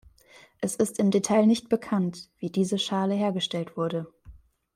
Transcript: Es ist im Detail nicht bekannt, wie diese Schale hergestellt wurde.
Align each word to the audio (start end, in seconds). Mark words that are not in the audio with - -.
Es 0.61 0.73
ist 0.77 0.97
im 0.97 1.11
Detail 1.11 1.45
nicht 1.45 1.69
bekannt, 1.69 2.31
wie 2.39 2.49
diese 2.49 2.79
Schale 2.79 3.13
hergestellt 3.13 3.77
wurde. 3.77 4.11